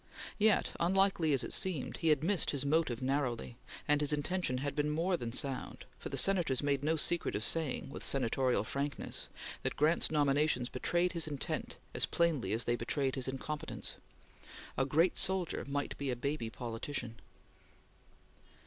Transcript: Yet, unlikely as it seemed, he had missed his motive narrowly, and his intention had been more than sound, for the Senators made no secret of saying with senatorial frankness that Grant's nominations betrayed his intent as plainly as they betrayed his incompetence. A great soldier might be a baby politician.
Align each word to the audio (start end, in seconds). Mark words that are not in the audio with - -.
Yet, 0.39 0.71
unlikely 0.79 1.31
as 1.31 1.43
it 1.43 1.53
seemed, 1.53 1.97
he 1.97 2.07
had 2.07 2.23
missed 2.23 2.49
his 2.49 2.65
motive 2.65 3.03
narrowly, 3.03 3.55
and 3.87 4.01
his 4.01 4.11
intention 4.11 4.57
had 4.57 4.75
been 4.75 4.89
more 4.89 5.15
than 5.15 5.31
sound, 5.31 5.85
for 5.99 6.09
the 6.09 6.17
Senators 6.17 6.63
made 6.63 6.83
no 6.83 6.95
secret 6.95 7.35
of 7.35 7.43
saying 7.43 7.91
with 7.91 8.03
senatorial 8.03 8.63
frankness 8.63 9.29
that 9.61 9.75
Grant's 9.75 10.09
nominations 10.09 10.69
betrayed 10.69 11.11
his 11.11 11.27
intent 11.27 11.77
as 11.93 12.07
plainly 12.07 12.51
as 12.51 12.63
they 12.63 12.75
betrayed 12.75 13.13
his 13.13 13.27
incompetence. 13.27 13.97
A 14.75 14.85
great 14.87 15.17
soldier 15.17 15.65
might 15.67 15.95
be 15.99 16.09
a 16.09 16.15
baby 16.15 16.49
politician. 16.49 17.19